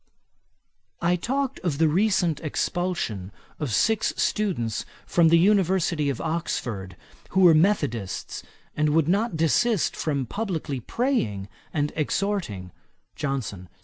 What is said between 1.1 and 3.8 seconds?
talked of the recent expulsion of